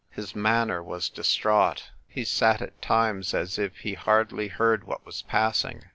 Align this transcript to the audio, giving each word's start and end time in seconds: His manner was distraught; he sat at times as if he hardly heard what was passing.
His 0.09 0.35
manner 0.35 0.81
was 0.81 1.09
distraught; 1.09 1.91
he 2.07 2.23
sat 2.25 2.59
at 2.59 2.81
times 2.81 3.35
as 3.35 3.59
if 3.59 3.77
he 3.81 3.93
hardly 3.93 4.47
heard 4.47 4.83
what 4.83 5.05
was 5.05 5.21
passing. 5.21 5.83